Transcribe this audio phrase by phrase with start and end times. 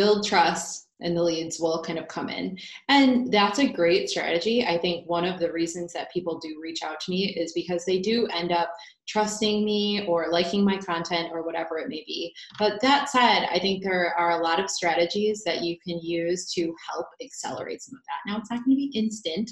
[0.00, 2.58] build trust and the leads will kind of come in.
[2.88, 4.64] And that's a great strategy.
[4.64, 7.84] I think one of the reasons that people do reach out to me is because
[7.84, 8.72] they do end up
[9.06, 12.32] trusting me or liking my content or whatever it may be.
[12.58, 16.50] But that said, I think there are a lot of strategies that you can use
[16.54, 18.30] to help accelerate some of that.
[18.30, 19.50] Now, it's not going to be instant.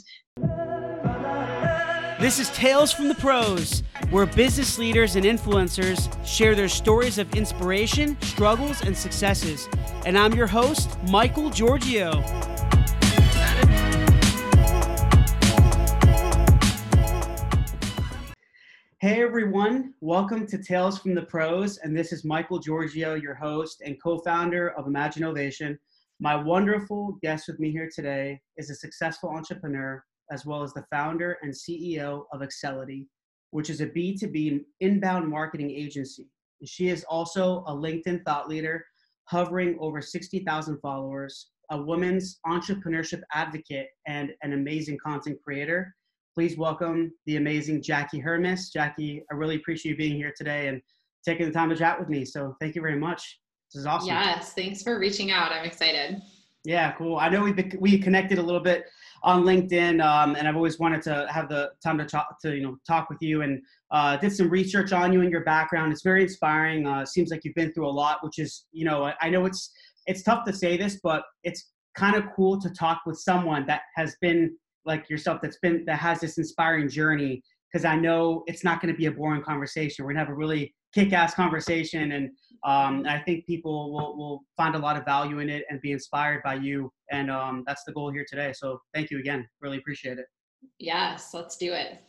[2.21, 7.32] This is Tales from the Pros, where business leaders and influencers share their stories of
[7.32, 9.68] inspiration, struggles, and successes.
[10.05, 12.12] And I'm your host, Michael Georgiou.
[19.00, 23.80] Hey everyone, welcome to Tales from the Pros, and this is Michael Georgiou, your host
[23.86, 25.79] and co founder of Imaginovation.
[26.19, 30.85] My wonderful guest with me here today is a successful entrepreneur as well as the
[30.91, 33.09] founder and CEO of Accelity,
[33.50, 36.28] which is a B2B inbound marketing agency.
[36.64, 38.84] She is also a LinkedIn thought leader,
[39.25, 45.94] hovering over 60,000 followers, a women's entrepreneurship advocate, and an amazing content creator.
[46.34, 48.70] Please welcome the amazing Jackie Hermes.
[48.70, 50.80] Jackie, I really appreciate you being here today and
[51.24, 52.24] taking the time to chat with me.
[52.24, 53.41] So thank you very much.
[53.72, 54.08] This is awesome.
[54.08, 55.52] Yes, thanks for reaching out.
[55.52, 56.22] I'm excited.
[56.69, 57.16] Yeah, cool.
[57.16, 58.84] I know we we connected a little bit
[59.22, 62.62] on LinkedIn, um, and I've always wanted to have the time to talk to you
[62.62, 65.92] know talk with you and uh, did some research on you and your background.
[65.92, 66.86] It's very inspiring.
[66.86, 69.46] Uh, seems like you've been through a lot, which is you know I, I know
[69.46, 69.72] it's
[70.05, 73.80] it's tough to say this, but it's kind of cool to talk with someone that
[73.96, 78.62] has been like yourself that's been that has this inspiring journey because I know it's
[78.62, 80.05] not going to be a boring conversation.
[80.05, 82.30] We're gonna have a really kick-ass conversation and
[82.64, 85.92] um, I think people will, will find a lot of value in it and be
[85.92, 86.92] inspired by you.
[87.11, 88.53] And um, that's the goal here today.
[88.53, 89.47] So thank you again.
[89.61, 90.27] Really appreciate it.
[90.79, 92.01] Yes, let's do it.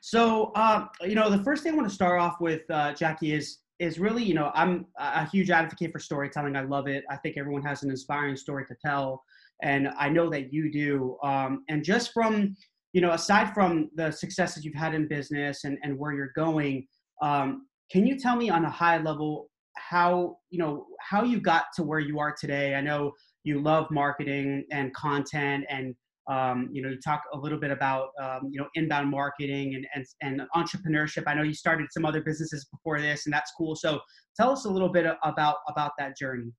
[0.00, 3.32] So, uh, you know, the first thing I want to start off with, uh, Jackie,
[3.32, 6.56] is is really, you know, I'm a huge advocate for storytelling.
[6.56, 7.04] I love it.
[7.10, 9.22] I think everyone has an inspiring story to tell,
[9.62, 11.18] and I know that you do.
[11.22, 12.56] Um, and just from,
[12.94, 16.86] you know, aside from the successes you've had in business and and where you're going,
[17.20, 21.66] um, can you tell me on a high level how you know how you got
[21.76, 22.74] to where you are today.
[22.74, 23.12] I know
[23.44, 25.94] you love marketing and content, and
[26.28, 29.86] um, you know you talk a little bit about um, you know inbound marketing and,
[29.94, 31.24] and and entrepreneurship.
[31.26, 33.76] I know you started some other businesses before this, and that's cool.
[33.76, 34.00] So
[34.36, 36.52] tell us a little bit about about that journey.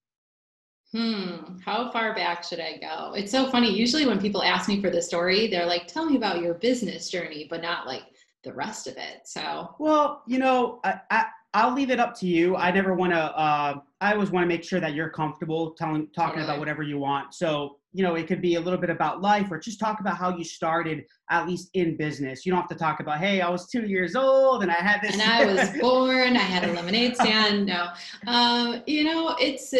[0.94, 3.14] Hmm, how far back should I go?
[3.14, 3.76] It's so funny.
[3.78, 7.10] Usually, when people ask me for the story, they're like, "Tell me about your business
[7.10, 8.04] journey," but not like
[8.44, 9.22] the rest of it.
[9.26, 12.56] So, well, you know, I, I, I'll leave it up to you.
[12.56, 13.19] I never want to.
[13.19, 17.00] Uh, I always want to make sure that you're comfortable telling, talking about whatever you
[17.00, 17.34] want.
[17.34, 20.18] So you know, it could be a little bit about life, or just talk about
[20.18, 22.46] how you started, at least in business.
[22.46, 25.02] You don't have to talk about, hey, I was two years old and I had
[25.02, 25.13] this.
[25.13, 26.38] And I was born.
[26.38, 27.66] I had a lemonade stand.
[27.66, 27.88] No,
[28.28, 29.74] um, you know, it's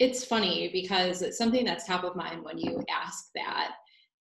[0.00, 3.74] it's funny because it's something that's top of mind when you ask that.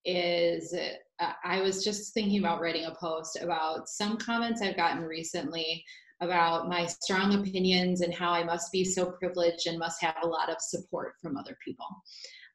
[0.05, 0.75] Is
[1.19, 5.83] uh, I was just thinking about writing a post about some comments I've gotten recently
[6.22, 10.28] about my strong opinions and how I must be so privileged and must have a
[10.28, 11.88] lot of support from other people.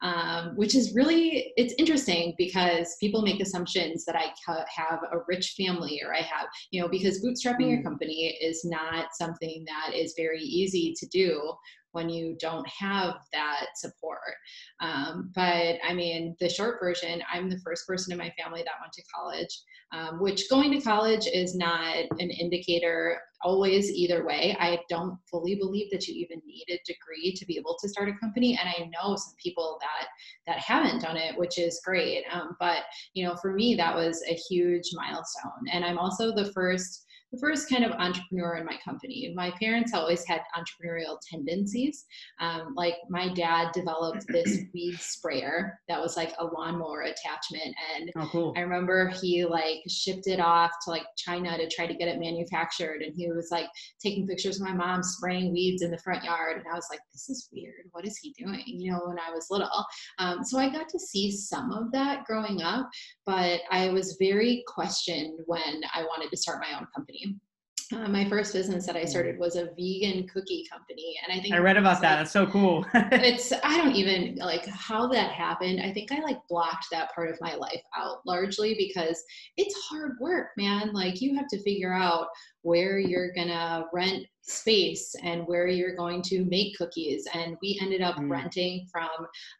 [0.03, 4.33] Um, which is really it's interesting because people make assumptions that I
[4.77, 7.71] have a rich family or I have you know because bootstrapping mm.
[7.71, 11.55] your company is not something that is very easy to do
[11.95, 14.19] when you don't have that support.
[14.81, 18.75] Um, but I mean, the short version, I'm the first person in my family that
[18.81, 19.63] went to college,
[19.93, 24.57] um, which going to college is not an indicator always either way.
[24.59, 28.09] I don't fully believe that you even need a degree to be able to start
[28.09, 28.59] a company.
[28.59, 30.09] And I know some people that,
[30.47, 32.25] that haven't done it, which is great.
[32.33, 32.79] Um, but,
[33.13, 35.69] you know, for me, that was a huge milestone.
[35.71, 37.04] And I'm also the first
[37.35, 39.33] the first kind of entrepreneur in my company.
[39.35, 42.05] My parents always had entrepreneurial tendencies.
[42.41, 48.11] Um, like my dad developed this weed sprayer that was like a lawnmower attachment, and
[48.17, 48.55] oh, cool.
[48.57, 52.19] I remember he like shipped it off to like China to try to get it
[52.19, 53.67] manufactured, and he was like
[54.03, 57.01] taking pictures of my mom spraying weeds in the front yard, and I was like,
[57.13, 57.89] this is weird.
[57.93, 58.63] What is he doing?
[58.67, 59.69] You know, when I was little.
[60.19, 62.89] Um, so I got to see some of that growing up,
[63.27, 67.24] but I was very questioned when I wanted to start my own company.
[67.93, 71.55] Uh, my first business that I started was a vegan cookie company, and I think
[71.55, 72.11] I read about that.
[72.11, 72.85] Like, That's so cool.
[72.95, 75.81] it's I don't even like how that happened.
[75.81, 79.23] I think I like blocked that part of my life out largely because
[79.57, 80.93] it's hard work, man.
[80.93, 82.29] Like you have to figure out
[82.63, 87.27] where you're gonna rent space and where you're going to make cookies.
[87.33, 88.31] And we ended up mm.
[88.31, 89.09] renting from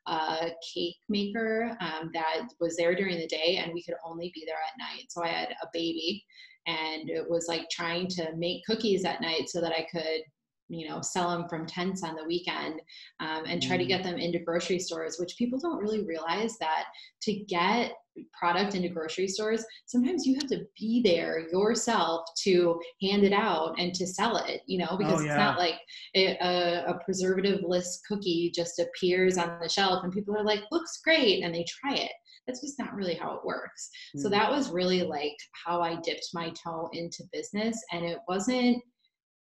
[0.07, 4.45] a cake maker um, that was there during the day, and we could only be
[4.47, 5.07] there at night.
[5.09, 6.25] So I had a baby
[6.67, 10.23] and it was like trying to make cookies at night so that I could
[10.69, 12.81] you know sell them from tents on the weekend
[13.21, 16.85] um, and try to get them into grocery stores which people don't really realize that
[17.21, 17.93] to get
[18.39, 23.75] product into grocery stores sometimes you have to be there yourself to hand it out
[23.79, 25.33] and to sell it you know because oh, yeah.
[25.33, 25.75] it's not like
[26.15, 26.37] a,
[26.87, 31.43] a, preservative less cookie just appears on the shelf and people are like looks great
[31.43, 32.13] and they try it
[32.47, 34.21] that's just not really how it works mm.
[34.21, 38.77] so that was really like how i dipped my toe into business and it wasn't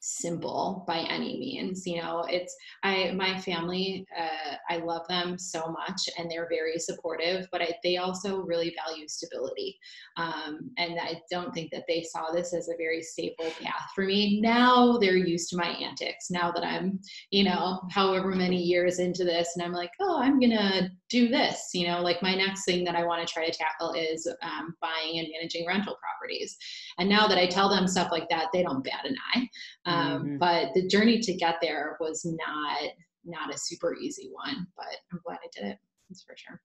[0.05, 2.53] simple by any means you know it's
[2.83, 7.73] i my family uh, i love them so much and they're very supportive but I,
[7.83, 9.79] they also really value stability.
[10.17, 14.03] Um, and i don't think that they saw this as a very stable path for
[14.03, 14.41] me.
[14.41, 16.99] Now they're used to my antics now that i'm
[17.31, 21.69] you know however many years into this and i'm like oh i'm gonna do this
[21.73, 24.75] you know like my next thing that i want to try to tackle is um,
[24.81, 26.57] buying and managing rental properties
[26.97, 29.47] and now that i tell them stuff like that they don't bat an eye
[29.85, 30.37] um, mm-hmm.
[30.37, 32.91] But the journey to get there was not
[33.25, 34.67] not a super easy one.
[34.75, 35.77] But I'm glad I did it.
[36.09, 36.61] That's for sure.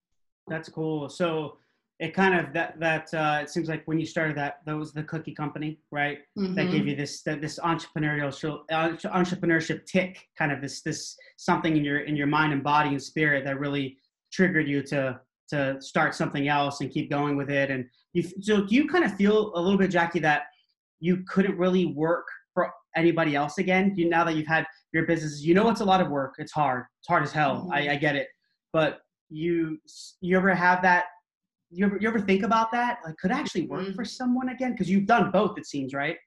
[0.47, 1.09] That's cool.
[1.09, 1.57] So
[1.99, 4.93] it kind of that that uh, it seems like when you started that that was
[4.93, 6.55] the cookie company right mm-hmm.
[6.55, 6.89] that gave mm-hmm.
[6.89, 8.33] you this this entrepreneurial
[8.69, 13.03] entrepreneurship tick kind of this this something in your in your mind and body and
[13.03, 13.97] spirit that really
[14.31, 18.65] triggered you to to start something else and keep going with it and you so
[18.65, 20.43] do you kind of feel a little bit jackie that
[20.99, 23.93] you couldn't really work for anybody else again?
[23.95, 26.35] You now that you've had your business, you know it's a lot of work.
[26.37, 26.85] It's hard.
[26.99, 27.61] It's hard as hell.
[27.61, 27.73] Mm-hmm.
[27.73, 28.27] I, I get it.
[28.73, 28.99] But
[29.29, 29.79] you
[30.21, 31.05] you ever have that?
[31.71, 32.97] You ever, you ever think about that?
[33.05, 33.93] Like, could I actually work mm-hmm.
[33.93, 34.71] for someone again?
[34.71, 36.17] Because you've done both, it seems, right?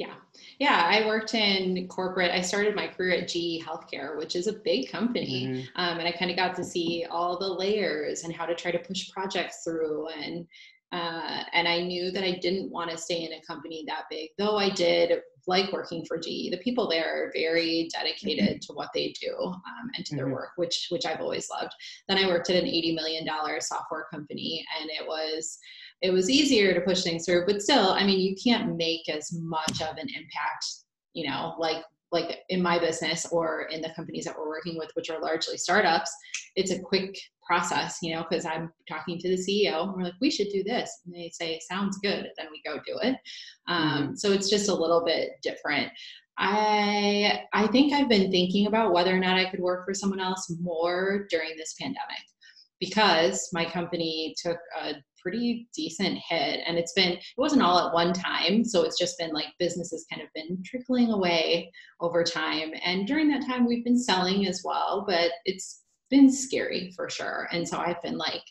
[0.00, 0.14] Yeah.
[0.58, 0.82] Yeah.
[0.82, 2.30] I worked in corporate.
[2.30, 5.46] I started my career at GE Healthcare, which is a big company.
[5.46, 5.80] Mm-hmm.
[5.80, 8.70] Um, and I kind of got to see all the layers and how to try
[8.70, 10.46] to push projects through and
[10.92, 14.30] uh, and I knew that I didn't want to stay in a company that big,
[14.38, 16.50] though I did like working for GE.
[16.50, 18.58] The people there are very dedicated mm-hmm.
[18.58, 20.34] to what they do um, and to their mm-hmm.
[20.34, 21.72] work, which which I've always loved.
[22.08, 25.60] Then I worked at an eighty million dollar software company, and it was
[26.02, 27.46] it was easier to push things through.
[27.46, 30.66] But still, I mean, you can't make as much of an impact,
[31.12, 31.82] you know, like
[32.12, 35.56] like in my business or in the companies that we're working with, which are largely
[35.56, 36.12] startups,
[36.56, 37.16] it's a quick
[37.46, 40.64] process, you know, because I'm talking to the CEO and we're like, we should do
[40.64, 41.02] this.
[41.06, 42.28] And they say, sounds good.
[42.36, 43.16] Then we go do it.
[43.68, 44.14] Um, mm-hmm.
[44.16, 45.90] So it's just a little bit different.
[46.38, 50.20] I I think I've been thinking about whether or not I could work for someone
[50.20, 52.24] else more during this pandemic
[52.80, 57.94] because my company took a pretty decent hit and it's been it wasn't all at
[57.94, 61.70] one time so it's just been like business has kind of been trickling away
[62.00, 62.72] over time.
[62.84, 67.48] And during that time we've been selling as well but it's been scary for sure.
[67.52, 68.42] And so i've been like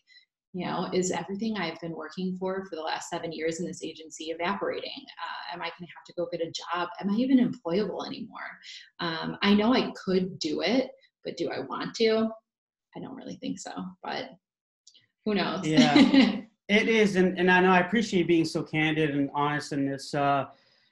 [0.53, 3.83] you know is everything i've been working for for the last seven years in this
[3.83, 4.89] agency evaporating?
[4.95, 6.89] Uh, am i going to have to go get a job?
[7.01, 8.39] Am i even employable anymore?
[8.99, 10.89] Um, i know i could do it
[11.23, 12.29] but do i want to?
[12.95, 13.71] I don't really think so,
[14.03, 14.31] but
[15.25, 15.65] who knows?
[15.65, 15.93] Yeah,
[16.69, 19.89] it is, and and I know I appreciate you being so candid and honest in
[19.89, 20.13] this.
[20.13, 20.45] Uh,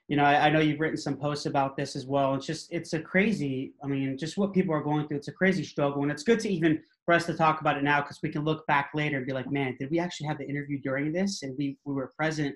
[0.07, 2.33] you know, I, I, know you've written some posts about this as well.
[2.33, 3.73] It's just it's a crazy.
[3.83, 5.17] I mean, just what people are going through.
[5.17, 7.83] It's a crazy struggle, and it's good to even for us to talk about it
[7.83, 10.39] now because we can look back later and be like, man, did we actually have
[10.39, 12.55] the interview during this, and we we were present.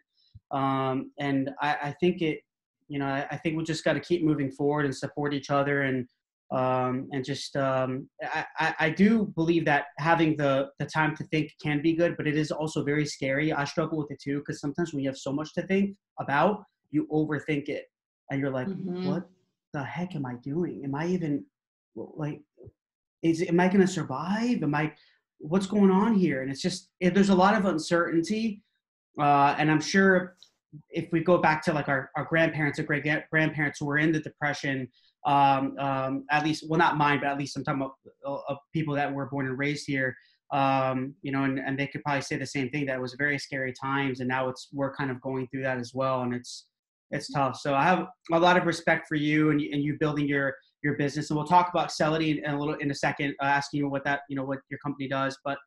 [0.50, 2.40] Um, and I, I think it,
[2.88, 5.50] you know, I, I think we just got to keep moving forward and support each
[5.52, 6.08] other and
[6.52, 8.10] um, and just um,
[8.60, 12.28] I, I do believe that having the the time to think can be good, but
[12.28, 13.54] it is also very scary.
[13.54, 16.64] I struggle with it too because sometimes when you have so much to think about,
[16.92, 17.86] you overthink it,
[18.30, 19.08] and you're like, mm-hmm.
[19.08, 19.30] what
[19.74, 20.82] the heck am I doing?
[20.84, 21.46] Am I even
[21.96, 22.42] like,
[23.24, 24.62] is am I going to survive?
[24.62, 24.94] Am I
[25.40, 26.42] what's going on here?
[26.42, 28.62] And it's just it, there's a lot of uncertainty,
[29.18, 30.36] uh, and I'm sure
[30.90, 34.12] if we go back to like our, our grandparents or great grandparents who were in
[34.12, 34.88] the depression
[35.26, 38.96] um, um, at least, well, not mine, but at least I'm talking about uh, people
[38.96, 40.16] that were born and raised here.
[40.52, 43.14] Um, you know, and, and they could probably say the same thing that it was
[43.14, 46.34] very scary times, and now it's we're kind of going through that as well, and
[46.34, 46.66] it's
[47.12, 47.58] it's tough.
[47.58, 50.96] So I have a lot of respect for you and, and you building your your
[50.96, 53.90] business, and we'll talk about Celity in a little in a second, uh, asking you
[53.90, 55.58] what that you know what your company does, but.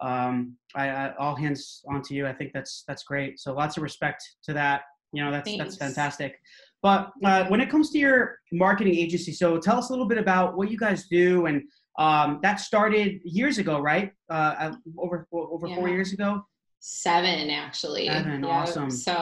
[0.00, 2.26] Um, I, I, all hands on to you.
[2.26, 3.38] I think that's that's great.
[3.38, 4.82] So lots of respect to that.
[5.12, 5.62] You know, that's Thanks.
[5.62, 6.40] that's fantastic.
[6.82, 10.18] But uh, when it comes to your marketing agency, so tell us a little bit
[10.18, 11.62] about what you guys do, and
[11.98, 14.12] um, that started years ago, right?
[14.28, 15.76] Uh, over over yeah.
[15.76, 16.44] four years ago.
[16.80, 18.06] Seven, actually.
[18.08, 18.90] Seven, awesome.
[18.90, 19.12] So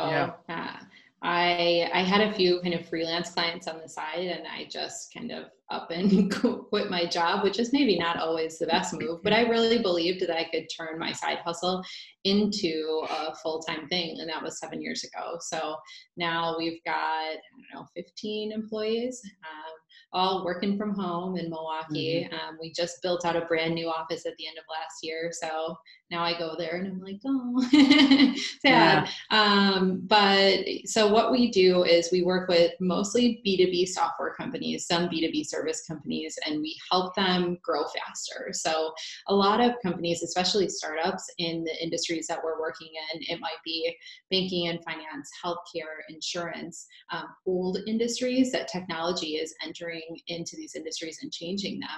[0.49, 0.81] yeah.
[1.23, 5.12] I I had a few kind of freelance clients on the side, and I just
[5.12, 6.33] kind of up and
[6.71, 9.23] quit my job, which is maybe not always the best move.
[9.23, 11.85] But I really believed that I could turn my side hustle
[12.25, 15.37] into a full time thing, and that was seven years ago.
[15.41, 15.77] So
[16.17, 17.37] now we've got I
[17.73, 19.21] don't know 15 employees.
[19.45, 19.75] Um,
[20.12, 22.29] all working from home in Milwaukee.
[22.29, 22.35] Mm-hmm.
[22.35, 25.31] Um, we just built out a brand new office at the end of last year.
[25.33, 25.77] So
[26.11, 28.35] now I go there and I'm like, oh, sad.
[28.64, 29.07] Yeah.
[29.31, 35.09] Um, but so what we do is we work with mostly B2B software companies, some
[35.09, 38.50] B2B service companies, and we help them grow faster.
[38.52, 38.93] So
[39.29, 43.62] a lot of companies, especially startups in the industries that we're working in, it might
[43.64, 43.97] be
[44.31, 51.19] banking and finance, healthcare, insurance, um, old industries that technology is entering into these industries
[51.23, 51.88] and changing them.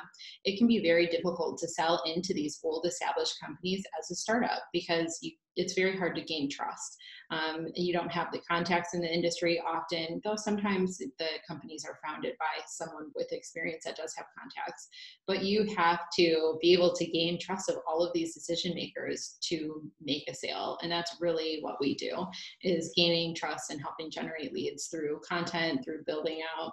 [0.44, 4.62] It can be very difficult to sell into these old established companies as a startup
[4.72, 6.96] because you, it's very hard to gain trust.
[7.30, 11.98] Um, you don't have the contacts in the industry often, though sometimes the companies are
[12.04, 14.88] founded by someone with experience that does have contacts.
[15.26, 19.36] But you have to be able to gain trust of all of these decision makers
[19.48, 22.26] to make a sale, and that's really what we do:
[22.62, 26.72] is gaining trust and helping generate leads through content, through building out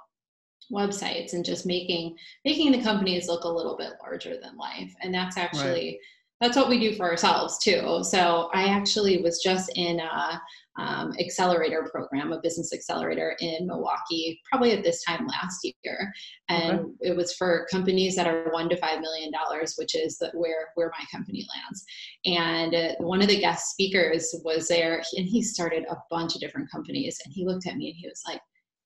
[0.72, 5.12] websites and just making making the companies look a little bit larger than life and
[5.12, 6.00] that's actually
[6.42, 8.04] that's what we do for ourselves too.
[8.04, 10.42] So I actually was just in a
[10.80, 16.14] um, accelerator program, a business accelerator in Milwaukee, probably at this time last year,
[16.48, 16.92] and okay.
[17.02, 20.70] it was for companies that are one to five million dollars, which is the, where
[20.76, 21.84] where my company lands.
[22.26, 26.42] And uh, one of the guest speakers was there, and he started a bunch of
[26.42, 28.42] different companies, and he looked at me and he was like,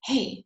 [0.06, 0.44] "Hey,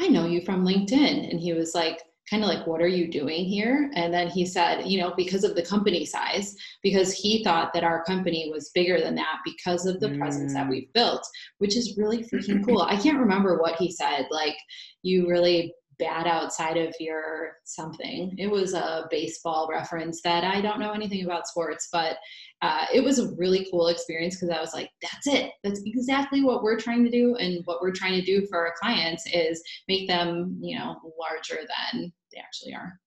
[0.00, 3.10] I know you from LinkedIn," and he was like kind of like, what are you
[3.10, 3.90] doing here?
[3.94, 7.84] And then he said, you know, because of the company size, because he thought that
[7.84, 10.18] our company was bigger than that because of the mm.
[10.18, 10.70] presence that mm.
[10.70, 11.26] we've built,
[11.58, 12.82] which is really freaking cool.
[12.82, 14.26] I can't remember what he said.
[14.30, 14.56] Like,
[15.02, 18.34] you really bad outside of your something.
[18.38, 22.16] It was a baseball reference that I don't know anything about sports, but
[22.62, 25.52] uh, it was a really cool experience because I was like, that's it.
[25.62, 27.36] That's exactly what we're trying to do.
[27.36, 31.60] And what we're trying to do for our clients is make them, you know, larger
[31.92, 32.98] than they actually are.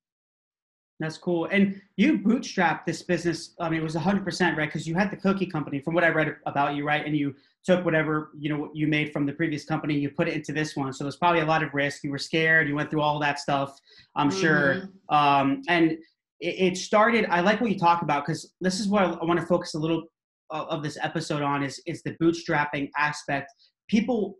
[0.99, 1.45] That's cool.
[1.45, 3.55] And you bootstrapped this business.
[3.59, 4.67] I mean, it was 100%, right?
[4.67, 7.03] Because you had the cookie company, from what I read about you, right?
[7.03, 10.27] And you took whatever you know what you made from the previous company you put
[10.27, 12.75] it into this one so there's probably a lot of risk you were scared you
[12.75, 13.79] went through all that stuff
[14.15, 14.39] i'm mm-hmm.
[14.39, 15.91] sure um, and
[16.39, 19.39] it, it, started i like what you talk about because this is what i want
[19.39, 20.03] to focus a little
[20.49, 23.51] of this episode on is is the bootstrapping aspect
[23.87, 24.37] people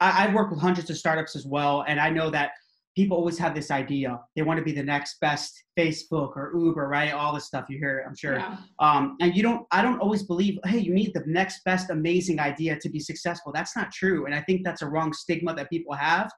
[0.00, 2.52] I, i've worked with hundreds of startups as well and i know that
[2.96, 4.18] people always have this idea.
[4.34, 7.12] They want to be the next best facebook or uber right?
[7.12, 8.38] All this stuff you hear i'm sure.
[8.38, 8.56] Yeah.
[8.78, 12.40] um, and you don't i don't always believe hey you need the next best amazing
[12.40, 13.52] idea to be successful.
[13.52, 16.30] That's not true and i think that's a wrong stigma that people have.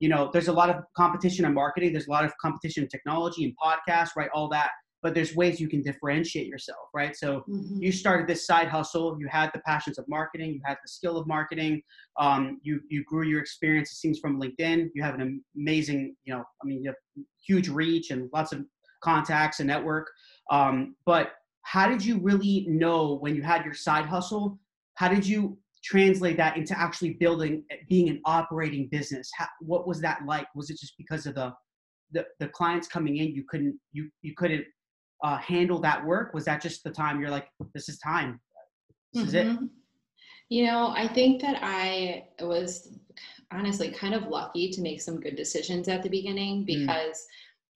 [0.00, 2.88] You know there's a lot of competition in marketing there's a lot of competition in
[2.88, 4.30] technology and podcasts right?
[4.34, 4.70] All that
[5.02, 7.16] but there's ways you can differentiate yourself, right?
[7.16, 7.82] So mm-hmm.
[7.82, 9.16] you started this side hustle.
[9.18, 10.52] You had the passions of marketing.
[10.54, 11.82] You had the skill of marketing.
[12.20, 13.90] Um, you you grew your experience.
[13.90, 14.90] It seems from LinkedIn.
[14.94, 18.64] You have an amazing, you know, I mean, you have huge reach and lots of
[19.02, 20.08] contacts and network.
[20.50, 21.32] Um, but
[21.62, 24.58] how did you really know when you had your side hustle?
[24.94, 29.28] How did you translate that into actually building, being an operating business?
[29.36, 30.46] How, what was that like?
[30.54, 31.52] Was it just because of the
[32.12, 34.64] the, the clients coming in you couldn't you you couldn't
[35.22, 36.34] uh, handle that work?
[36.34, 38.40] Was that just the time you're like, this is time?
[39.12, 39.28] This mm-hmm.
[39.28, 39.46] is it?
[39.46, 39.66] Mm-hmm.
[40.48, 42.98] You know, I think that I was
[43.50, 46.66] honestly kind of lucky to make some good decisions at the beginning mm.
[46.66, 47.26] because mm.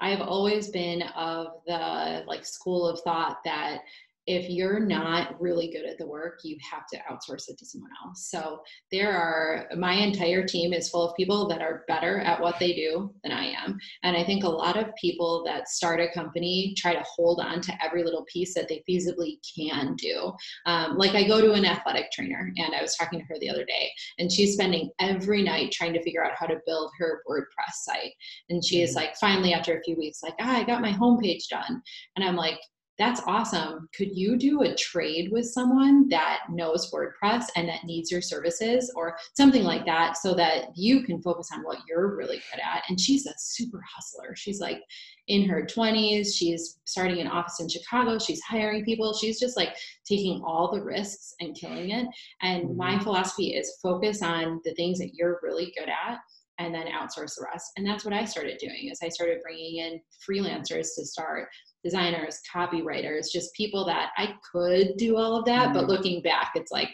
[0.00, 3.78] I've always been of the like school of thought that
[4.26, 7.90] if you're not really good at the work, you have to outsource it to someone
[8.04, 8.28] else.
[8.28, 12.58] So there are, my entire team is full of people that are better at what
[12.58, 13.78] they do than I am.
[14.02, 17.60] And I think a lot of people that start a company try to hold on
[17.62, 20.32] to every little piece that they feasibly can do.
[20.66, 23.50] Um, like I go to an athletic trainer, and I was talking to her the
[23.50, 27.22] other day, and she's spending every night trying to figure out how to build her
[27.28, 28.12] WordPress site.
[28.50, 29.06] And she is mm-hmm.
[29.06, 31.80] like, finally, after a few weeks, like, ah, I got my homepage done.
[32.16, 32.58] And I'm like,
[32.98, 33.88] that's awesome.
[33.94, 38.90] Could you do a trade with someone that knows WordPress and that needs your services
[38.96, 42.84] or something like that so that you can focus on what you're really good at?
[42.88, 44.34] And she's a super hustler.
[44.34, 44.82] She's like
[45.28, 46.34] in her 20s.
[46.34, 48.18] She's starting an office in Chicago.
[48.18, 49.12] She's hiring people.
[49.14, 49.76] She's just like
[50.06, 52.06] taking all the risks and killing it.
[52.40, 53.02] And my mm-hmm.
[53.02, 56.18] philosophy is focus on the things that you're really good at
[56.58, 57.72] and then outsource the rest.
[57.76, 61.48] And that's what I started doing is I started bringing in freelancers to start
[61.86, 65.68] designers, copywriters, just people that I could do all of that.
[65.68, 65.74] Mm-hmm.
[65.74, 66.90] But looking back, it's like,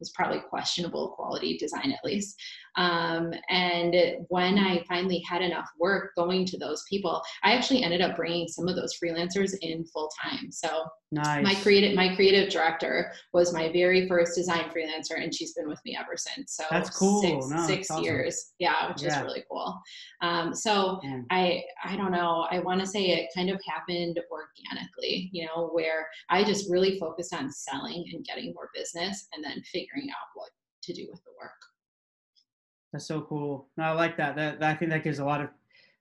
[0.00, 2.36] was probably questionable quality design at least.
[2.76, 3.94] Um, and
[4.28, 8.48] when I finally had enough work going to those people, I actually ended up bringing
[8.48, 10.50] some of those freelancers in full time.
[10.50, 11.44] So nice.
[11.44, 15.80] my creative my creative director was my very first design freelancer, and she's been with
[15.84, 16.56] me ever since.
[16.56, 17.22] So that's cool.
[17.22, 18.04] Six, no, six awesome.
[18.04, 19.18] years, yeah, which Yeah.
[19.18, 19.80] is really cool.
[20.20, 21.20] Um, so Yeah.
[21.30, 22.46] I I don't know.
[22.50, 26.98] I want to say it kind of happened organically, you know, where I just really
[26.98, 30.50] focused on selling and getting more business, and then figuring out what
[30.82, 31.52] to do with the work.
[32.94, 33.66] That's so cool.
[33.76, 34.36] No, I like that.
[34.36, 35.48] That, that I think that gives a lot of.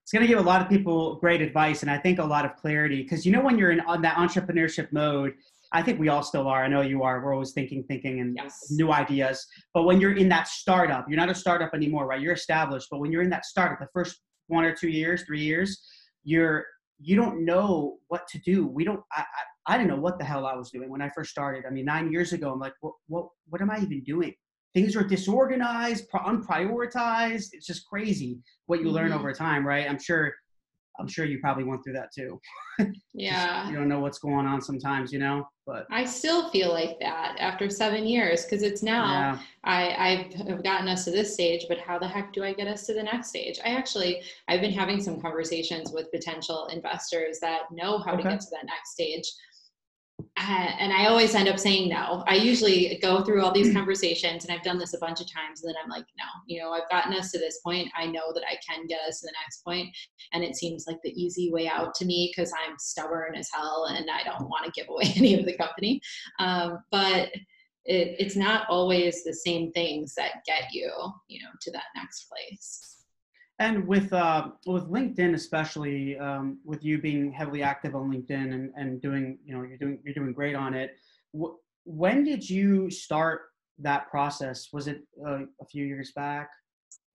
[0.03, 2.45] It's going to give a lot of people great advice, and I think a lot
[2.45, 3.01] of clarity.
[3.01, 5.33] Because you know, when you're in on that entrepreneurship mode,
[5.71, 6.63] I think we all still are.
[6.63, 7.19] I know you are.
[7.25, 8.67] We're always thinking, thinking, and Yes.
[8.69, 9.47] new ideas.
[9.73, 12.21] But when you're in that startup, you're not a startup anymore, right?
[12.21, 12.89] You're established.
[12.91, 15.83] But when you're in that startup, the first one or two years, three years,
[16.23, 16.63] you're
[16.99, 18.67] you don't know what to do.
[18.67, 19.01] We don't.
[19.11, 21.65] I, I, I didn't know what the hell I was doing when I first started.
[21.65, 24.35] I mean, nine years ago, I'm like, what what what am I even doing?
[24.73, 27.49] Things are disorganized, unprioritized.
[27.53, 29.19] It's just crazy what you learn Mhm.
[29.19, 29.87] over time, right?
[29.89, 30.33] I'm sure.
[30.99, 32.39] I'm sure you probably went through that too.
[32.79, 33.67] Just- Yeah.
[33.67, 35.47] you don't know what's going on sometimes, you know.
[35.65, 40.61] But I still feel like that after seven years because it's now yeah, I, I've
[40.63, 43.01] gotten us to this stage, but how the heck do I get us to the
[43.01, 43.59] next stage?
[43.65, 48.39] I actually, I've been having some conversations with potential investors that know how to get
[48.41, 49.25] to that next stage.
[50.19, 52.23] Uh, and I always end up saying no.
[52.27, 55.61] I usually go through all these conversations, and I've done this a bunch of times,
[55.63, 57.89] and then I'm like, no, you know, I've gotten us to this point.
[57.97, 59.89] I know that I can get us to the next point,
[60.33, 63.87] and it seems like the easy way out to me because I'm stubborn as hell
[63.89, 66.01] and I don't want to give away any of the company.
[66.39, 67.29] Um, but
[67.85, 70.91] it, it's not always the same things that get you,
[71.27, 72.92] you know, to that next place.
[73.59, 78.71] And with uh, with LinkedIn, especially um, with you being heavily active on LinkedIn and,
[78.75, 80.95] and doing, you know, you're doing you're doing great on it.
[81.39, 81.53] Wh-
[81.85, 83.41] when did you start
[83.79, 84.69] that process?
[84.73, 86.49] Was it uh, a few years back?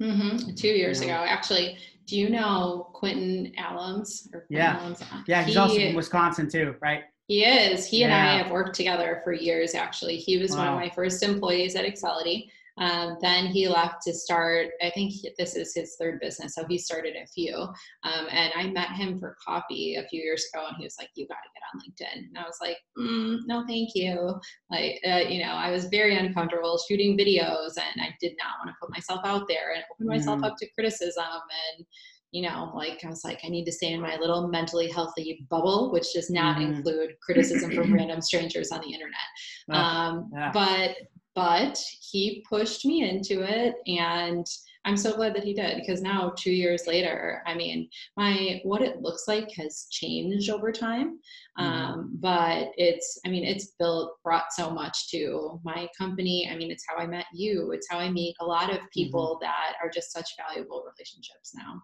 [0.00, 1.07] hmm Two years Yeah.
[1.23, 1.76] ago, actually.
[2.07, 4.26] Do you know Quentin Allums?
[4.33, 4.78] Or Quentin Yeah.
[4.78, 5.02] Allums?
[5.26, 7.02] Yeah, he's He- also from Wisconsin too, right?
[7.26, 7.85] He is.
[7.85, 10.16] He and I have worked together for years, actually.
[10.16, 12.50] He was one of my first employees at Accelity.
[12.78, 16.54] Um, then he left to start, I think this is his third business.
[16.54, 17.54] So he started a few.
[17.56, 21.11] Um, and I met him for coffee a few years ago and he was like,
[21.14, 22.28] You got to get on LinkedIn.
[22.28, 24.40] And I was like, mm, No, thank you.
[24.70, 28.68] Like, uh, you know, I was very uncomfortable shooting videos and I did not want
[28.70, 30.46] to put myself out there and open myself Mhm.
[30.46, 31.24] up to criticism.
[31.76, 31.87] And
[32.31, 35.46] you know, like I was like, I need to stay in my little mentally healthy
[35.48, 36.76] bubble, which does not Mhm.
[36.76, 39.16] include criticism from random strangers on the internet.
[39.70, 40.50] Um, yeah.
[40.53, 40.96] But
[41.38, 44.44] but he pushed me into it, and
[44.85, 48.83] I'm so glad that he did because now two years later, I mean, my what
[48.83, 51.20] it looks like has changed over time.
[51.57, 51.62] Mhm.
[51.62, 56.48] Um, but it's, I mean, it's built, brought so much to my company.
[56.51, 57.70] I mean, it's how I met you.
[57.70, 61.81] It's how I meet a lot of people that are just such valuable relationships now.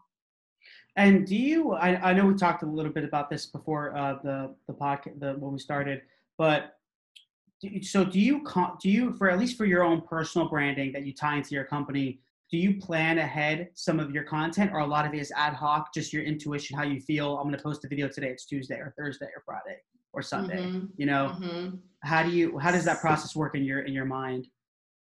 [0.96, 1.74] And do you?
[1.74, 5.20] I, I know we talked a little bit about this before uh, the the podcast
[5.20, 6.02] the, when we started,
[6.38, 6.74] but
[7.82, 8.44] so do you?
[8.80, 11.64] Do you for at least for your own personal branding that you tie into your
[11.64, 12.20] company?
[12.50, 15.54] Do you plan ahead some of your content, or a lot of it is ad
[15.54, 17.36] hoc, just your intuition, how you feel?
[17.38, 18.28] I'm going to post a video today.
[18.28, 19.78] It's Tuesday or Thursday or Friday
[20.12, 20.66] or Sunday.
[20.66, 21.78] Mhm, You know, mhm.
[22.04, 22.58] how do you?
[22.58, 24.48] How does that process work in your in your mind?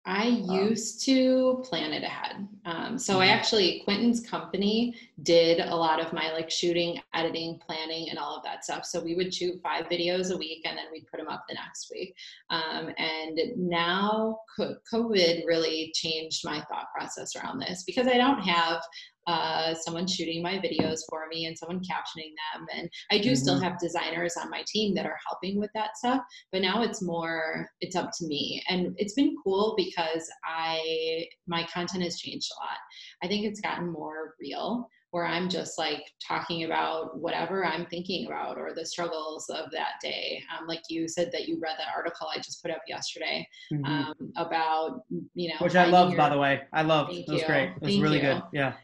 [0.07, 2.47] I used to plan it ahead.
[2.65, 3.31] Um, so I Mhm.
[3.31, 8.45] actually, Quentin's company did a lot of my like shooting, editing, planning, and all of
[8.45, 8.85] that stuff.
[8.85, 11.55] So we would shoot five videos a week and then we'd put them up the
[11.55, 12.15] next week.
[12.51, 18.83] Um, and now COVID really changed my thought process around this because I don't have
[19.27, 22.67] uh, someone shooting my videos for me and someone captioning them.
[22.75, 23.63] And I do still Mhm.
[23.63, 26.21] have designers on my team that are helping with that stuff
[26.53, 31.65] but now it's more it's up to me and it's been cool because i my
[31.73, 32.79] content has changed a lot
[33.23, 38.27] i think it's gotten more real where i'm just like talking about whatever i'm thinking
[38.27, 41.89] about or the struggles of that day um, like you said that you read that
[41.97, 43.85] article i just put up yesterday Mhm.
[43.87, 45.01] um, about
[45.35, 46.63] you know Which I loved, by the way.
[46.73, 47.13] I loved.
[47.13, 47.47] Thank it was you.
[47.47, 47.69] great.
[47.71, 48.23] It was Thank really you.
[48.23, 48.43] good.
[48.53, 48.75] Yeah.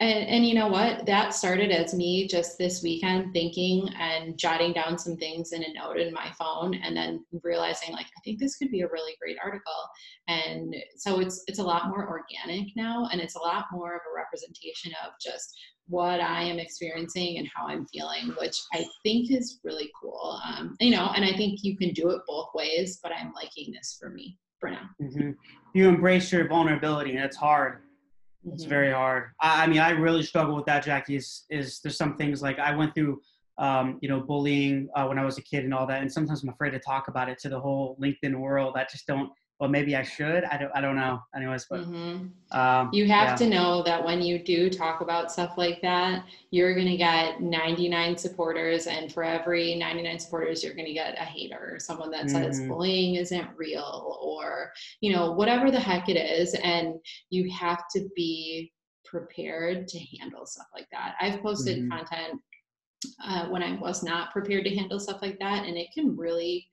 [0.00, 1.06] And, and you know what?
[1.06, 5.72] That started as me just this weekend thinking and jotting down some things in a
[5.72, 9.16] note in my phone, and then realizing like I think this could be a really
[9.20, 9.72] great article.
[10.28, 14.00] And so it's it's a lot more organic now, and it's a lot more of
[14.00, 15.58] a representation of just
[15.88, 20.38] what I am experiencing and how I'm feeling, which I think is really cool.
[20.46, 23.72] Um, you know, and I think you can do it both ways, but I'm liking
[23.72, 24.90] this for me for now.
[25.00, 25.30] hmm
[25.74, 27.82] You embrace your vulnerability, and it's hard.
[28.44, 28.68] It's Mhm.
[28.68, 29.30] very hard.
[29.40, 31.16] I, I mean, I really struggle with that, Jackie.
[31.16, 33.20] Is is there's some things like I went through,
[33.58, 36.42] um, you know, bullying uh, when I was a kid and all that, and sometimes
[36.42, 38.76] I'm afraid to talk about it to the whole LinkedIn world.
[38.76, 39.30] I just don't.
[39.60, 40.44] Well, maybe I should.
[40.44, 40.70] I don't.
[40.72, 41.20] I don't know.
[41.34, 42.30] Anyways, but Mhm.
[42.52, 43.34] um, You have yeah.
[43.36, 47.40] to know that when you do talk about stuff like that, you're going to get
[47.40, 52.10] 99 supporters, and for every 99 supporters, you're going to get a hater, or someone
[52.12, 52.68] that says Mhm.
[52.68, 56.94] bullying isn't real, or you know whatever the heck it is, and
[57.30, 58.72] you have to be
[59.04, 61.16] prepared to handle stuff like that.
[61.20, 61.90] I've posted Mhm.
[61.90, 62.40] content
[63.24, 66.68] uh, when I was not prepared to handle stuff like that, and it can really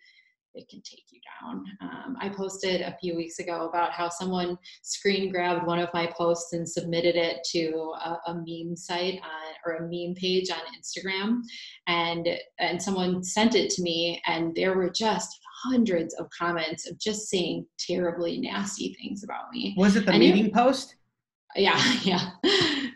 [0.56, 1.64] it can take you down.
[1.82, 6.08] Um, I posted a few weeks ago about how someone screen grabbed one of my
[6.08, 10.60] posts and submitted it to a, a meme site on, or a meme page on
[10.78, 11.42] Instagram,
[11.88, 12.28] and
[12.60, 17.28] and someone sent it to me, and there were just hundreds of comments of just
[17.28, 19.74] saying terribly nasty things about me.
[19.78, 20.96] Was it the And meeting post?
[21.56, 22.32] Yeah, yeah.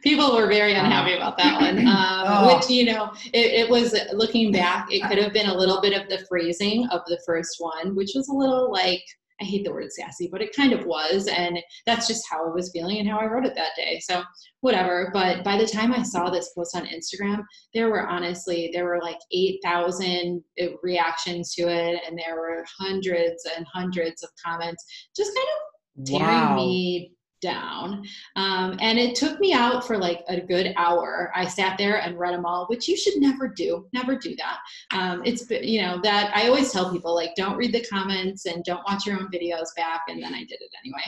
[0.04, 1.88] People were very unhappy about that one.
[1.88, 2.56] Um, Oh.
[2.56, 6.00] Which you know, it, it was looking back, it could have been a little bit
[6.00, 9.04] of the phrasing of the first one, which was a little like
[9.42, 12.54] I hate the word sassy, but it kind of was, and that's just how I
[12.54, 14.00] was feeling and how I wrote it that day.
[14.02, 14.22] So
[14.60, 15.12] whatever.
[15.14, 17.44] But by the time I saw this post on Instagram,
[17.74, 20.44] there were honestly there were like eight thousand
[20.84, 24.84] reactions to it, and there were hundreds and hundreds of comments,
[25.16, 26.56] just kind of tearing Wow.
[26.58, 28.06] me down.
[28.36, 31.32] Um, and it took me out for like a good hour.
[31.36, 33.88] I sat there and read them all, which you should never do.
[33.94, 34.58] Never do that.
[34.92, 38.64] Um, it's, you know, that I always tell people like, don't read the comments and
[38.64, 40.02] don't watch your own videos back.
[40.08, 41.04] And then I did it anyway.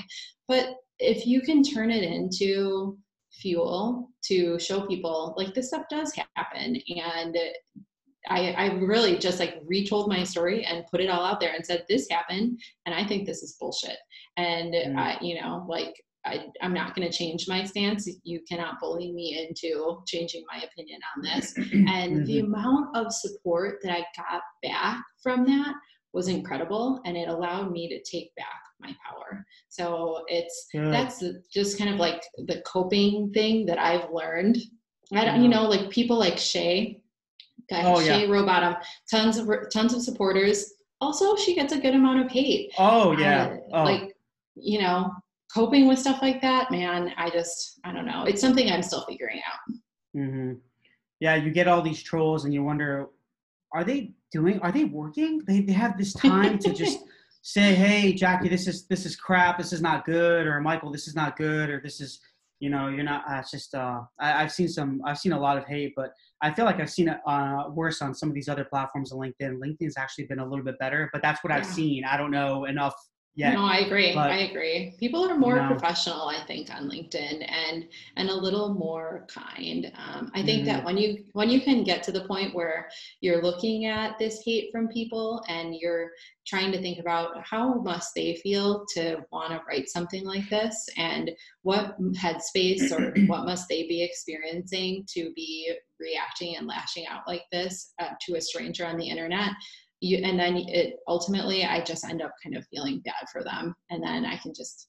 [0.47, 2.97] But if you can turn it into
[3.31, 7.37] fuel to show people like this stuff does happen and
[8.27, 11.65] I, I really just like retold my story and put it all out there and
[11.65, 13.97] said this happened and i think this is bullshit
[14.37, 14.97] and Mm.
[14.97, 15.93] i you know like
[16.25, 20.61] I, i'm not going to change my stance you cannot bully me into changing my
[20.63, 22.45] opinion on this and the Mhm.
[22.45, 25.73] amount of support that i got back from that
[26.13, 30.93] was incredible and it allowed me to take back my power so it's Good.
[30.93, 34.57] that's just kind of like the coping thing that I've learned.
[35.13, 36.99] I don't, you know, like people like Shay,
[37.69, 38.17] guy, Oh, yeah.
[38.19, 38.75] Shay Rowbottom,
[39.09, 40.73] tons of tons of supporters.
[40.99, 42.71] Also, she gets a good amount of hate.
[42.77, 43.55] oh yeah.
[43.73, 43.83] Uh, oh.
[43.83, 44.15] Like,
[44.55, 45.11] you know,
[45.53, 47.13] coping with stuff like that, man.
[47.17, 48.23] I just, I don't know.
[48.25, 49.75] It's something I'm still figuring out.
[50.13, 50.53] hmm
[51.19, 53.07] Yeah, you get all these trolls, and you wonder,
[53.73, 54.59] are they doing?
[54.59, 55.41] Are they working?
[55.47, 56.99] They they have this time to just
[57.41, 59.57] say, "Hey, Jackie, this is this is crap.
[59.57, 62.19] This is not good," or Michael, this is not good, or this is,
[62.59, 63.23] you know, you're not.
[63.29, 63.73] Uh, it's just.
[63.73, 65.01] Uh, I, I've seen some.
[65.05, 66.11] I've seen a lot of hate, but
[66.41, 69.19] I feel like I've seen it uh, worse on some of these other platforms on
[69.19, 69.59] LinkedIn.
[69.59, 72.03] LinkedIn's actually been a little bit better, but that's what I've seen.
[72.03, 72.95] I don't know enough
[73.35, 73.53] yet.
[73.53, 74.13] No, I agree.
[74.13, 74.95] but- I agree.
[74.99, 75.67] People are more know.
[75.67, 77.85] professional, I think, on LinkedIn and
[78.17, 79.91] and a little more kind.
[79.95, 80.65] Um, I think Mm-hmm.
[80.67, 82.89] that when you when you can get to the point where
[83.21, 86.11] you're looking at this hate from people and you're
[86.45, 90.87] trying to think about how must they feel to want to write something like this
[90.97, 97.21] and what headspace or what must they be experiencing to be reacting and lashing out
[97.27, 99.51] like this uh, to a stranger on the internet
[100.01, 103.73] you and then it ultimately i just end up kind of feeling bad for them
[103.89, 104.87] and then i can just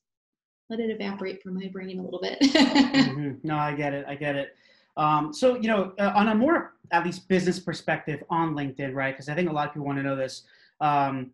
[0.71, 3.39] let it evaporate from my brain a little bit Mhm.
[3.45, 4.05] No, I get it.
[4.09, 4.57] I get it.
[4.97, 9.13] Um, so, you know, uh, on a more at least business perspective on LinkedIn, right?
[9.15, 10.45] Because I think a lot of people want to know this.
[10.81, 11.31] Um,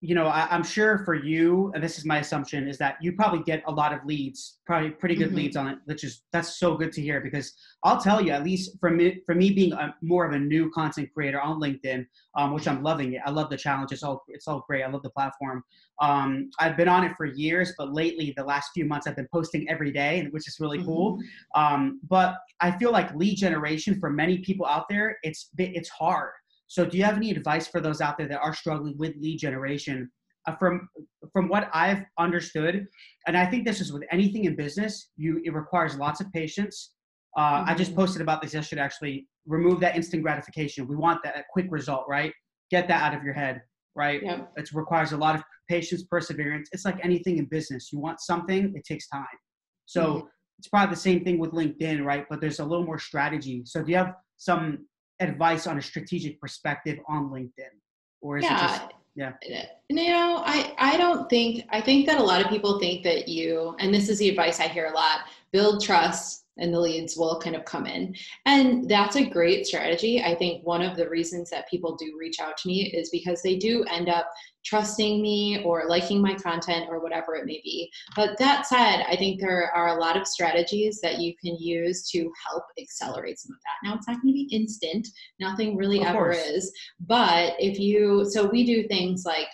[0.00, 3.12] you know, I, I'm sure for you, and this is my assumption, is that you
[3.14, 5.36] probably get a lot of leads, probably pretty good Mhm.
[5.36, 7.20] leads on it, which is that's so good to hear.
[7.20, 10.38] Because I'll tell you, at least for me, for me being a, more of a
[10.38, 12.06] new content creator on LinkedIn,
[12.36, 13.22] um, which I'm loving it.
[13.26, 13.90] I love the challenge.
[13.90, 14.84] It's all it's all great.
[14.84, 15.64] I love the platform.
[16.00, 19.28] Um, I've been on it for years, but lately, the last few months, I've been
[19.32, 21.18] posting every day, which is really cool.
[21.18, 21.22] Mhm.
[21.60, 26.30] Um, but I feel like lead generation for many people out there, it's it's hard.
[26.68, 29.38] So, do you have any advice for those out there that are struggling with lead
[29.38, 30.10] generation?
[30.46, 30.88] Uh, from
[31.32, 32.86] from what I've understood,
[33.26, 36.94] and I think this is with anything in business, you it requires lots of patience.
[37.36, 37.96] Uh, I just Mhm.
[37.96, 38.82] posted about this yesterday.
[38.82, 40.86] Actually, remove that instant gratification.
[40.86, 42.32] We want that quick result, right?
[42.70, 43.62] Get that out of your head,
[43.94, 44.22] right?
[44.22, 44.52] Yep.
[44.56, 46.68] It requires a lot of patience, perseverance.
[46.72, 47.92] It's like anything in business.
[47.92, 49.26] You want something, it takes time.
[49.86, 50.28] So Mhm.
[50.58, 52.26] it's probably the same thing with LinkedIn, right?
[52.28, 53.62] But there's a little more strategy.
[53.64, 54.87] So do you have some
[55.20, 57.74] advice on a strategic perspective on LinkedIn,
[58.20, 58.82] or is it just
[59.18, 59.66] yeah uh, yeah.
[59.88, 63.26] you know i i don't think i think that a lot of people think that
[63.26, 67.16] you and this is the advice i hear a lot build trust and the leads
[67.16, 68.14] will kind of come in.
[68.46, 70.22] And that's a great strategy.
[70.22, 73.42] I think one of the reasons that people do reach out to me is because
[73.42, 74.28] they do end up
[74.64, 77.90] trusting me or liking my content or whatever it may be.
[78.14, 82.08] But that said i think there are a lot of strategies that you can use
[82.10, 83.88] to help accelerate some of that.
[83.88, 85.08] Now it's not going to be instant.
[85.40, 86.38] Nothing really Of ever course.
[86.38, 86.72] is.
[87.00, 89.48] But if you so we do things like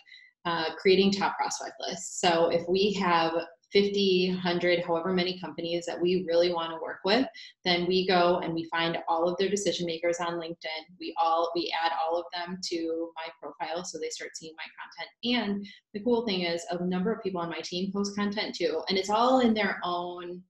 [0.45, 2.21] uh, creating top prospect lists.
[2.21, 3.33] So if we have
[3.75, 7.27] 50, 100, however many companies that we really want to work with,
[7.65, 10.95] then we go and we find all of their decision makers on LinkedIn.
[11.01, 14.65] We all we add all of them to my profile so they start seeing my
[14.81, 15.43] content.
[15.43, 18.83] And the cool thing is a number of people on my team post content too,
[18.89, 20.41] and it's all in their own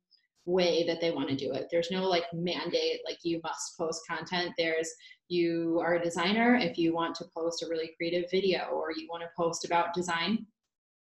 [0.46, 1.68] way that they want to do it.
[1.70, 4.52] There's no like mandate like you must post content.
[4.58, 4.90] There's
[5.28, 9.08] you are a designer if you want to post a really creative video or you
[9.10, 10.46] want to post about design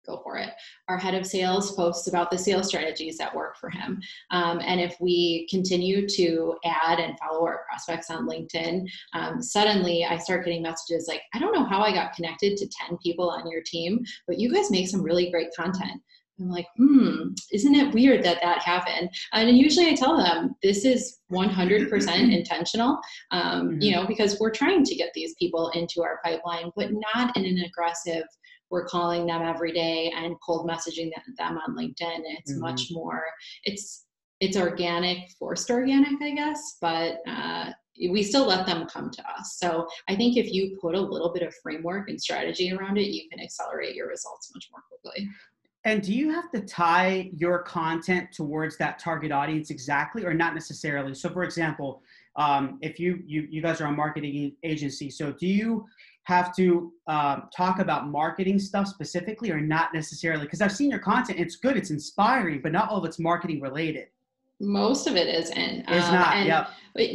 [0.06, 0.50] go for it.
[0.88, 4.00] Our head of sales posts about the sales strategies that work for him.
[4.30, 10.04] Um, and if we continue to add and follow our prospects on LinkedIn, um, suddenly
[10.04, 13.30] I start getting messages like, I don't know how I got connected to 10 people
[13.30, 16.00] on your team, but you guys make some really great content.
[16.40, 19.10] I'm like, hmm, isn't it weird that that happened?
[19.32, 22.98] And usually I tell them this is 100% intentional,
[23.30, 23.80] um, mm-hmm.
[23.80, 27.44] you know, because we're trying to get these people into our pipeline, but not in
[27.44, 28.24] an aggressive,
[28.70, 32.22] we're calling them every day and cold messaging them on LinkedIn.
[32.38, 32.60] It's mm-hmm.
[32.60, 33.22] much more,
[33.64, 34.06] it's,
[34.40, 37.70] it's organic, forced organic, I guess, but uh,
[38.10, 39.56] we still let them come to us.
[39.58, 43.08] So I think if you put a little bit of framework and strategy around it,
[43.08, 45.28] you can accelerate your results much more quickly.
[45.86, 50.54] And do you have to tie your content towards that target audience exactly, or not
[50.54, 51.14] necessarily?
[51.14, 52.02] So, for example,
[52.36, 55.84] um, if you, you you guys are a marketing agency, so do you
[56.24, 60.44] have to um, talk about marketing stuff specifically, or not necessarily?
[60.44, 63.60] Because I've seen your content; it's good, it's inspiring, but not all of it's marketing
[63.60, 64.08] related.
[64.60, 65.84] Most of it isn't.
[65.88, 66.46] It's um, not.
[66.46, 66.68] Yeah.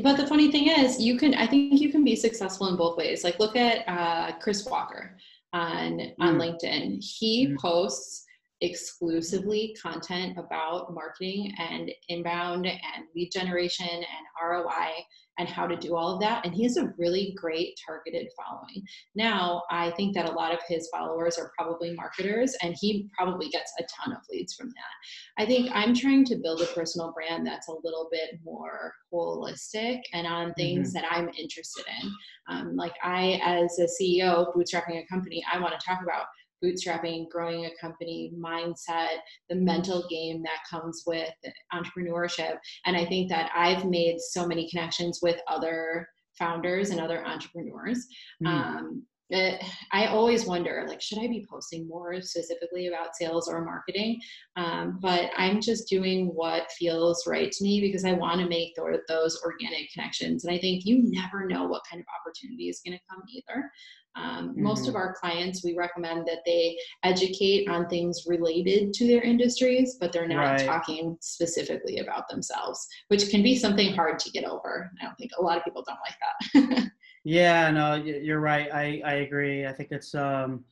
[0.04, 1.34] But the funny thing is, you can.
[1.36, 3.24] I think you can be successful in both ways.
[3.24, 5.18] Like, look at uh, Chris Walker
[5.54, 6.62] on on mm.
[6.62, 7.04] LinkedIn.
[7.04, 7.58] He mm.
[7.58, 8.26] posts
[8.62, 14.92] exclusively content about marketing and inbound and lead generation and ROI
[15.40, 16.46] and how to do all of that.
[16.46, 18.84] And he has a really great targeted following.
[19.16, 23.48] Now, I think that a lot of his followers are probably marketers, and he probably
[23.48, 25.42] gets a ton of leads from that.
[25.42, 30.02] I think I'm trying to build a personal brand that's a little bit more holistic
[30.14, 31.06] and on things mm-hmm.
[31.06, 32.12] that I'm interested in.
[32.50, 36.26] Um, like, I, as a CEO, bootstrapping a company, I want to talk about
[36.64, 39.20] bootstrapping, growing a company, mindset,
[39.50, 41.34] the mental game that comes with
[41.74, 42.58] entrepreneurship.
[42.86, 48.06] And I think that I've made so many connections with other founders and other entrepreneurs.
[48.44, 48.48] Mm.
[48.48, 54.20] Um, I always wonder, like, should I be posting more specifically about sales or marketing?
[54.56, 58.76] Um, but I'm just doing what feels right to me because I want to make
[59.08, 60.46] those organic connections.
[60.46, 63.70] And I think you never know what kind of opportunity is going to come either.
[64.16, 64.64] Um, mm-hmm.
[64.64, 64.98] Most of mm-hmm.
[64.98, 70.28] our clients, we recommend that they educate on things related to their industries, but they're
[70.28, 70.66] not right.
[70.66, 74.92] talking specifically about themselves, which can be something hard to get over.
[75.00, 76.90] I don't think a lot of people don't like that.
[77.24, 78.70] yeah, no, you're right.
[78.74, 79.66] I, I agree.
[79.66, 80.64] I think it's, um,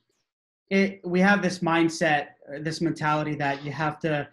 [0.69, 2.29] it, we have this mindset,
[2.62, 4.27] this mentality that you have to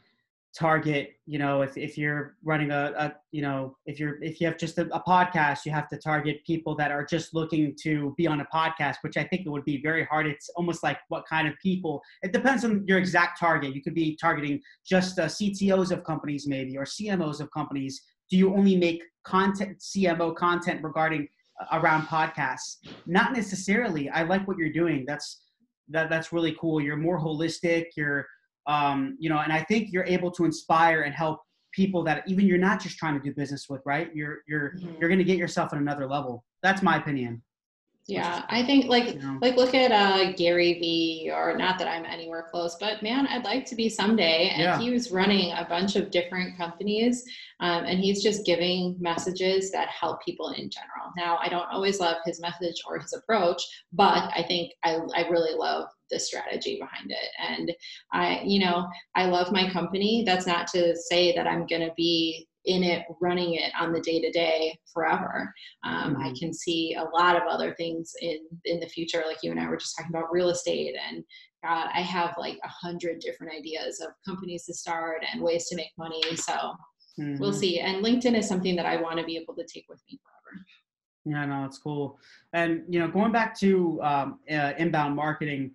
[0.55, 4.47] target you know if, if you're running a, a you know if you're if you
[4.47, 8.15] have just a, a, podcast you have to target people that are just looking to
[8.17, 10.99] be on a podcast which i think it would be very hard it's almost like
[11.09, 15.19] what kind of people it depends on your exact target you could be targeting just
[15.19, 20.35] uh, ctos of companies maybe or cmos of companies do you only make content cmo
[20.37, 21.27] content regarding uh,
[21.73, 25.43] around podcasts not necessarily i like what you're doing that's
[25.89, 28.27] that that's really cool you're more holistic you're
[28.67, 31.41] um, you know, and I think you're able to inspire and help
[31.73, 34.11] people that even you're not just trying to do business with, right?
[34.15, 34.95] You're you're mm-hmm.
[35.01, 36.45] you're going to get yourself at another level.
[36.63, 37.43] That's my opinion.
[38.07, 39.39] Yeah, I think like you know.
[39.41, 43.45] like look at uh, Gary Vee, or not that I'm anywhere close, but man, I'd
[43.45, 44.51] like to be someday.
[44.51, 44.79] And yeah.
[44.79, 47.25] he was running a bunch of different companies,
[47.61, 51.13] um, and he's just giving messages that help people in general.
[51.17, 53.63] Now, I don't always love his message or his approach,
[53.95, 57.29] but I think I I really love the strategy behind it.
[57.39, 57.73] And
[58.13, 60.25] I, you know, I love my company.
[60.27, 64.01] That's not to say that I'm going to be in it, running it on the
[64.01, 65.53] day to day forever.
[65.85, 66.23] Um, mm-hmm.
[66.23, 69.61] I can see a lot of other things in in the future, like you and
[69.61, 71.25] I were just talking about real estate and.
[71.63, 75.77] God, I have like a hundred different ideas of companies to start and ways to
[75.77, 76.21] make money.
[76.37, 77.39] So mm-hmm.
[77.39, 77.81] we'll see.
[77.81, 80.63] And LinkedIn is something that I want to be able to take with me forever.
[81.25, 82.19] Yeah, no, it's cool.
[82.53, 85.71] And you know, going back to um, uh, inbound marketing,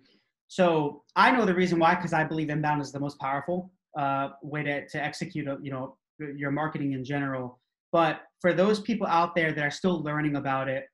[0.46, 4.30] so I know the reason why because I believe inbound is the most powerful uh,
[4.42, 5.96] way to, to execute, a, you know,
[6.36, 7.60] your marketing in general.
[7.92, 10.84] But for those people out there that are still learning about it,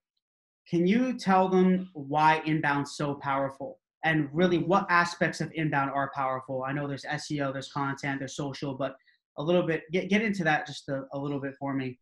[0.69, 3.79] can you tell them why inbound's so powerful?
[4.05, 6.65] And really, what aspects of inbound are powerful?
[6.67, 8.97] I know there's SEO, there's content, there's social, but
[9.39, 11.99] a little bit get get into that just a, a little bit for me.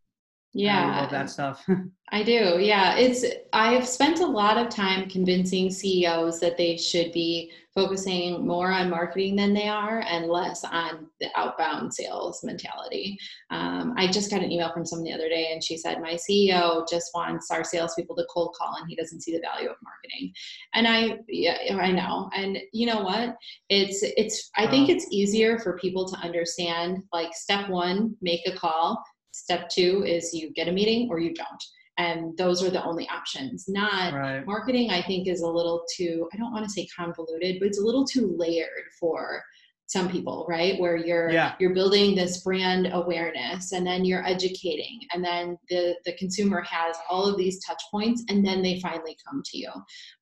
[0.55, 0.93] Yeah.
[0.93, 1.67] I love that stuff.
[2.11, 2.59] I do.
[2.61, 2.97] Yeah.
[2.97, 8.71] It's, I've spent a lot of time convincing CEOs that they should be focusing more
[8.71, 13.19] on marketing than they are and less on the outbound sales mentality.
[13.51, 16.14] Um, I just got an email from someone the other day and she said, My
[16.14, 19.77] CEO just wants our salespeople to cold call and he doesn't see the value of
[19.83, 20.33] marketing.
[20.75, 22.31] And I, yeah, I know.
[22.33, 23.35] And you know what?
[23.71, 28.57] It's, it's, I think it's easier for people to understand like step one, make a
[28.57, 29.03] call.
[29.35, 31.64] Step two is you get a meeting or you don't
[31.99, 34.47] and those are the only options not right.
[34.47, 37.81] marketing i think is a little too i don't want to say convoluted but it's
[37.81, 39.42] a little too layered for
[39.87, 41.55] some people right where you're yeah.
[41.59, 46.97] you're building this brand awareness and then you're educating and then the the consumer has
[47.11, 49.70] all of these touch points and then they finally come to you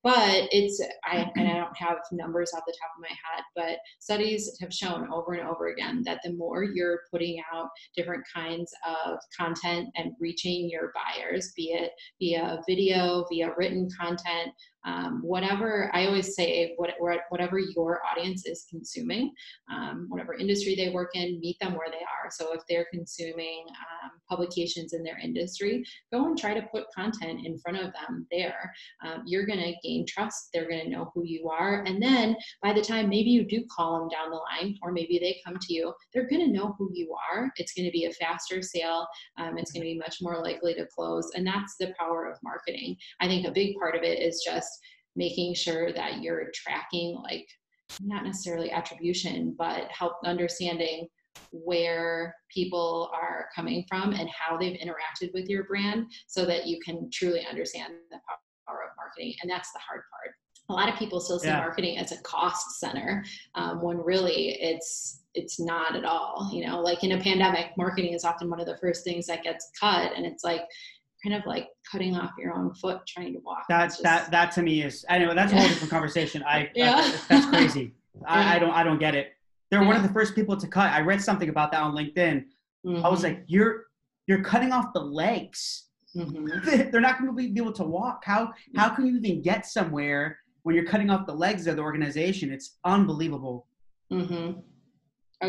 [0.03, 3.79] but it's i and i don't have numbers off the top of my head but
[4.01, 8.73] studies have shown over and over again that the more you're putting out different kinds
[8.87, 14.53] of content and reaching your buyers be it via video via written content
[14.85, 16.91] um, whatever i always say what,
[17.31, 19.33] whatever your audience is consuming
[19.73, 22.31] um, whatever industry they work in meet them where they are.
[22.31, 27.47] So if they're consuming um, publications in their industry go and try to put content
[27.47, 28.73] in front of them there.
[29.05, 32.37] Um, you're going to gain trust they're going to know who you are and then
[32.63, 35.59] by the time maybe you do call them down the line or maybe they come
[35.61, 37.51] to you they're going to know who you are.
[37.57, 39.07] It's going to be a faster sale
[39.39, 42.39] um, it's going to be much more likely to close and that's the power of
[42.43, 42.97] marketing.
[43.21, 44.72] I think a big part of it is just
[45.17, 47.47] making sure that you're tracking like
[48.01, 51.07] not necessarily attribution but help understanding
[51.51, 56.79] where people are coming from and how they've interacted with your brand so that you
[56.85, 58.19] can truly understand the
[58.67, 59.35] power of marketing.
[59.43, 60.35] And that's the hard part.
[60.69, 61.59] A lot of people still see yeah.
[61.59, 66.81] marketing as a cost center um, when really it's it's not at all you know?
[66.81, 70.13] Like in a pandemic marketing is often one of the first things that gets cut
[70.15, 70.63] and it's like
[71.23, 73.65] kind of like cutting off your own foot trying to walk.
[73.69, 75.35] That's just, that that to me is anyway.
[75.35, 76.43] That's a whole different conversation.
[76.47, 77.17] I yeah.
[77.29, 77.95] that's crazy.
[78.27, 79.33] I, I, don't I don't get it.
[79.71, 79.87] They're yeah.
[79.87, 80.93] one of the first people to cut.
[80.93, 82.45] I read something about that on LinkedIn.
[82.85, 83.05] Mm-hmm.
[83.05, 83.35] I was mm-hmm.
[83.35, 83.87] like, you're
[84.27, 85.87] you're cutting off the legs.
[86.17, 86.91] Mm-hmm.
[86.91, 88.23] They're not going to be able to walk.
[88.25, 91.83] How how can you even get somewhere when you're cutting off the legs of the
[91.83, 92.53] organization?
[92.53, 93.67] It's unbelievable.
[94.13, 94.61] Mm-hmm.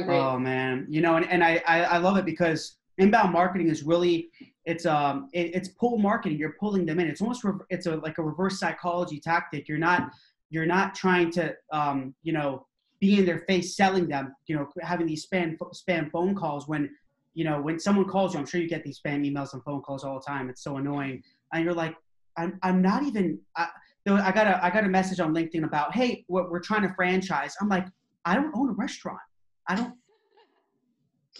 [0.09, 3.84] Oh man, you know, and, and I, I I love it because inbound marketing is
[3.84, 4.29] really
[4.65, 6.38] it's um it, it's pull marketing.
[6.38, 7.08] You're pulling them in.
[7.08, 9.67] It's almost re- it's a like a reverse psychology tactic.
[9.67, 10.12] You're not
[10.49, 12.65] you're not trying to um you know
[12.99, 16.89] be in their face selling them you know having these spam spam phone calls when
[17.34, 19.82] you know when someone calls you i'm sure you get these spam emails and phone
[19.82, 20.49] calls all the time.
[20.49, 21.21] It's so annoying.
[21.51, 21.95] And you're like
[22.38, 23.67] i'm, I'm not even I,
[24.08, 26.93] I got a i got a message on linkedin about hey what we're trying to
[26.93, 27.56] franchise.
[27.60, 27.88] I'm like
[28.23, 29.19] i don't own a restaurant.
[29.67, 29.95] I don't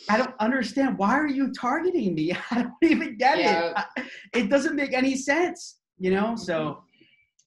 [0.10, 0.98] I don't understand.
[0.98, 2.36] Why are you targeting me?
[2.52, 3.84] I don't even get yeah.
[3.98, 4.06] it.
[4.34, 6.36] It doesn't make any sense, you know?
[6.36, 6.84] So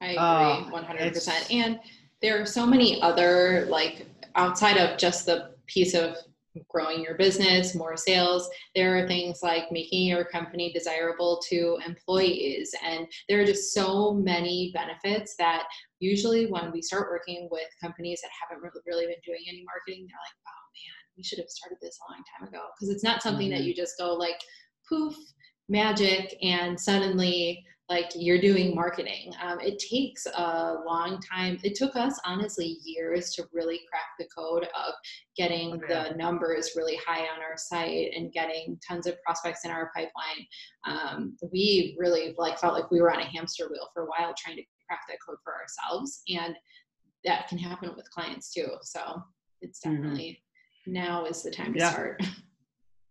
[0.00, 1.54] I agree uh, 100%.
[1.54, 1.78] And
[2.22, 6.16] there are so many other, like, outside of just the piece of
[6.70, 8.48] growing your business, more sales.
[8.74, 12.74] There are things like making your company desirable to employees.
[12.82, 15.64] And there are just so many benefits that
[16.00, 20.16] usually when we start working with companies that haven't really been doing any marketing, they're
[20.16, 20.65] like, oh
[21.16, 23.58] we should have started this a long time ago because it's not something mm-hmm.
[23.58, 24.40] that you just go like
[24.88, 25.16] poof
[25.68, 31.94] magic and suddenly like you're doing marketing um, it takes a long time it took
[31.96, 34.94] us honestly years to really crack the code of
[35.36, 35.94] getting okay.
[35.94, 39.90] Oh, the numbers really high on our site and getting tons of prospects in our
[39.94, 40.46] pipeline
[40.86, 44.34] um, we really like felt like we were on a hamster wheel for a while
[44.36, 46.56] trying to crack that code for ourselves and
[47.24, 49.22] that can happen with clients too so
[49.62, 49.96] it's mm-hmm.
[49.96, 50.42] definitely
[50.86, 51.90] now is the time to yeah.
[51.90, 52.22] start.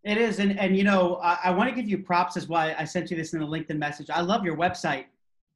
[0.06, 2.76] It is, and and you know, I, I want to give you props as why
[2.78, 4.12] I sent you this in the LinkedIn message.
[4.12, 5.06] I love your website.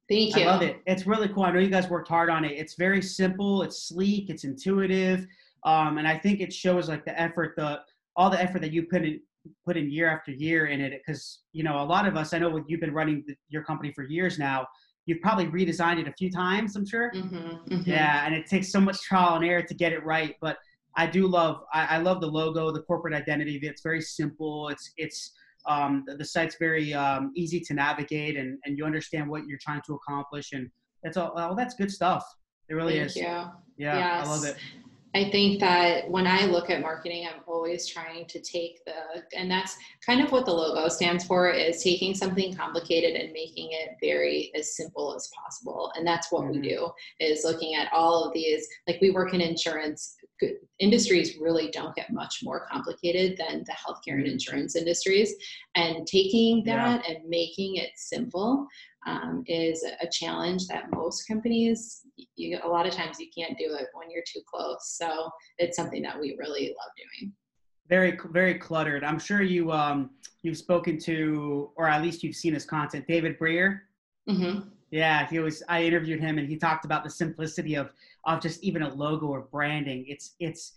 [0.08, 0.42] Thank you.
[0.42, 0.82] I love it.
[0.86, 1.44] It's really cool.
[1.44, 2.50] I know you guys worked hard on it.
[2.58, 3.62] It's very simple.
[3.62, 4.28] It's sleek.
[4.28, 5.24] It's intuitive,
[5.64, 7.78] um, and I think it shows like the effort, the
[8.16, 9.20] all the effort that you put in
[9.64, 11.00] put in year after year in it.
[11.06, 13.92] Because you know, a lot of us, I know you've been running the, your company
[13.92, 14.66] for years now.
[15.06, 16.74] You've probably redesigned it a few times.
[16.74, 17.12] I'm sure.
[17.14, 17.36] Mm-hmm,
[17.72, 17.88] mm-hmm.
[17.88, 20.58] Yeah, and it takes so much trial and error to get it right, but
[21.00, 23.58] I do love I, I, love the logo, the corporate identity.
[23.62, 24.68] It's very simple.
[24.68, 25.32] It's it's
[25.66, 29.58] um, the, the, site's very um, easy to navigate, and and you understand what you're
[29.62, 30.68] trying to accomplish, and
[31.02, 31.32] that's all.
[31.34, 32.24] Well, that's good stuff.
[32.68, 33.16] It really Thank is.
[33.16, 33.22] You.
[33.22, 34.26] Yeah, yes.
[34.26, 34.56] I love it.
[35.12, 38.92] I think that when I look at marketing, I'm always trying to take the,
[39.36, 43.70] and that's kind of what the logo stands for is taking something complicated and making
[43.72, 45.90] it very as simple as possible.
[45.96, 46.60] And that's what mm-hmm.
[46.60, 50.14] we do is looking at all of these, like we work in insurance
[50.78, 55.34] industries really don't get much more complicated than the healthcare and insurance industries.
[55.74, 57.14] And taking that yeah.
[57.14, 58.66] and making it simple
[59.06, 62.02] um, is a challenge that most companies,
[62.36, 64.96] you, a lot of times you can't do it when you're too close.
[64.96, 67.32] So it's something that we really love doing.
[67.88, 69.02] Very, very cluttered.
[69.02, 70.10] I'm sure you um,
[70.42, 73.82] you've spoken to, or at least you've seen his content, David Brier.
[74.28, 74.68] Mm-hmm.
[74.90, 75.62] Yeah, he was.
[75.68, 77.92] I interviewed him, and he talked about the simplicity of
[78.24, 80.04] of just even a logo or branding.
[80.08, 80.72] It's it's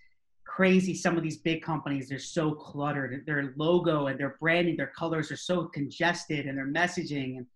[0.46, 0.94] crazy.
[0.94, 3.24] Some of these big companies they're so cluttered.
[3.26, 7.38] Their logo and their branding, their colors are so congested, and their messaging.
[7.38, 7.48] And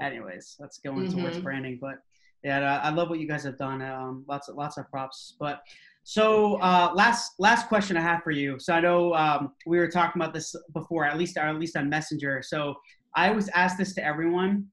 [0.00, 1.20] anyways, let's go into mm-hmm.
[1.20, 1.78] towards branding.
[1.80, 1.96] But
[2.42, 3.82] yeah, I love what you guys have done.
[3.82, 5.34] Um, lots of lots of props.
[5.38, 5.62] But
[6.04, 8.58] so uh, last last question I have for you.
[8.58, 11.90] So I know um, we were talking about this before, at least at least on
[11.90, 12.42] Messenger.
[12.42, 12.76] So
[13.14, 14.68] I always ask this to everyone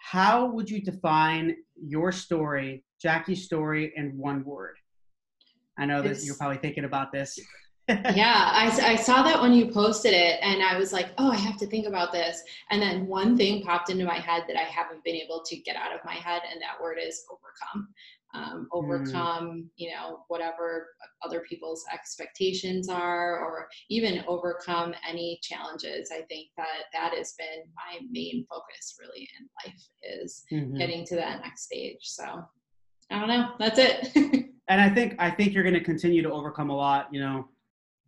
[0.00, 4.76] how would you define your story, Jackie's story, in one word?
[5.78, 7.38] I know that you're probably thinking about this.
[7.88, 11.36] yeah, I, I saw that when you posted it, and I was like, oh, I
[11.36, 12.42] have to think about this.
[12.70, 15.76] And then one thing popped into my head that I haven't been able to get
[15.76, 17.88] out of my head, and that word is overcome
[18.34, 18.78] um, hmm.
[18.78, 19.66] overcome mm.
[19.76, 20.88] you know whatever
[21.22, 27.64] other people's expectations are or even overcome any challenges i think that that has been
[27.74, 30.76] my main focus really in life is mm-hmm.
[30.76, 32.24] getting to that next stage so
[33.10, 34.10] i don't know that's it
[34.68, 37.48] and i think i think you're going to continue to overcome a lot you know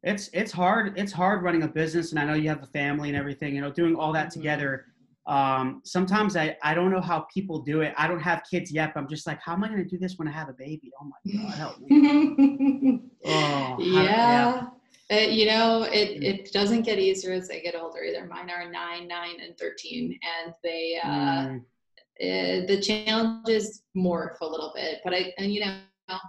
[0.02, 3.08] it's it's hard it's hard running a business and i know you have a family
[3.08, 4.40] and everything you know doing all that mm-hmm.
[4.40, 4.86] together
[5.26, 7.94] um, sometimes I, I don't know how people do it.
[7.96, 9.98] I don't have kids yet, but I'm just like, how am I going to do
[9.98, 10.90] this when I have a baby?
[11.00, 13.00] Oh my God, help me.
[13.26, 14.66] oh, yeah.
[15.10, 18.26] Uh, you know, it, it doesn't get easier as they get older either.
[18.26, 21.58] Mine are nine, nine, and 13, and they, uh, mm.
[21.58, 25.78] uh, the challenges morph a little bit, but I, and you know,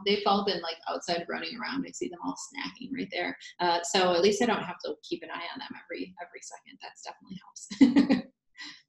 [0.06, 1.86] they've all been like outside running around.
[1.88, 3.38] I see them all snacking right there.
[3.60, 6.42] Uh, so at least I don't have to keep an eye on them every every
[6.42, 6.78] second.
[6.82, 8.28] That's definitely helps.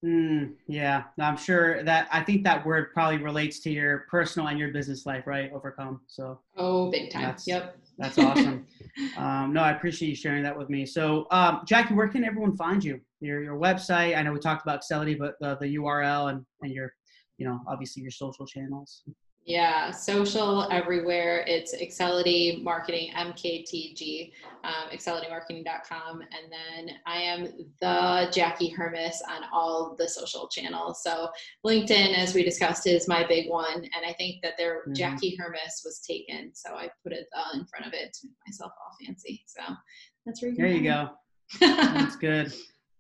[0.05, 4.59] Mm, yeah, I'm sure that I think that word probably relates to your personal and
[4.59, 5.51] your business life, right?
[5.51, 6.03] Overcome.
[6.07, 6.41] So.
[6.59, 7.23] Oh, big time.
[7.23, 7.79] That's, yep.
[7.97, 8.67] That's awesome.
[9.17, 10.85] um, no, I appreciate you sharing that with me.
[10.85, 13.01] So, um, Jackie, where can everyone find you?
[13.21, 14.17] Your your website.
[14.17, 16.93] I know we talked about Accelity, but uh, the URL and and your,
[17.39, 19.05] you know, obviously your social channels.
[19.47, 21.45] Yeah, social everywhere.
[21.47, 24.33] It's Accelity Marketing, MKTG,
[24.65, 26.23] um, AccelityMarketing.com.
[26.23, 31.03] And then I am the Jackie Hermes on all the social channels.
[31.03, 31.29] So
[31.65, 33.83] LinkedIn, as we discussed, is my big one.
[33.83, 34.95] And I think that their mm-hmm.
[34.95, 36.53] Jackie Hermes was taken.
[36.55, 39.45] So I put it uh, in front of it to make myself all fancy.
[39.47, 39.75] So
[40.25, 41.11] that's where you There you go.
[41.61, 42.51] that's good.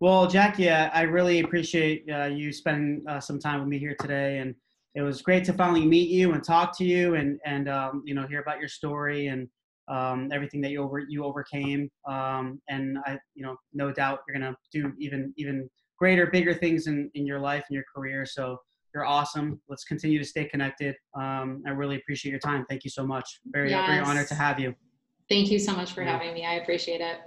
[0.00, 4.38] Well, Jackie, I really appreciate uh, you spending uh, some time with me here today.
[4.38, 4.54] And
[4.94, 8.14] it was great to finally meet you and talk to you and and um, you
[8.14, 9.48] know hear about your story and
[9.88, 11.90] um, everything that you over you overcame.
[12.06, 15.68] Um, and I you know no doubt you're gonna do even even
[15.98, 18.24] greater, bigger things in in your life and your career.
[18.24, 18.58] So
[18.94, 19.60] you're awesome.
[19.68, 20.94] Let's continue to stay connected.
[21.16, 22.64] Um, I really appreciate your time.
[22.68, 23.40] Thank you so much.
[23.46, 23.88] Very yes.
[23.88, 24.74] very honored to have you.
[25.28, 26.12] Thank you so much for yeah.
[26.12, 26.44] having me.
[26.44, 27.18] I appreciate it.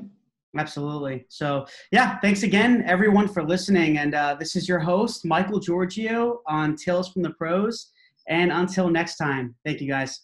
[0.55, 1.25] Absolutely.
[1.29, 3.97] So, yeah, thanks again, everyone, for listening.
[3.97, 7.91] And uh, this is your host, Michael Georgiou, on Tales from the Pros.
[8.27, 10.21] And until next time, thank you guys.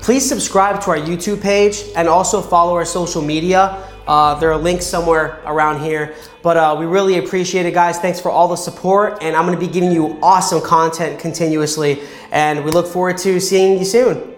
[0.00, 3.82] Please subscribe to our YouTube page and also follow our social media.
[4.06, 6.14] Uh, there are links somewhere around here.
[6.42, 7.98] But uh, we really appreciate it, guys.
[7.98, 9.18] Thanks for all the support.
[9.20, 12.02] And I'm going to be giving you awesome content continuously.
[12.30, 14.35] And we look forward to seeing you soon.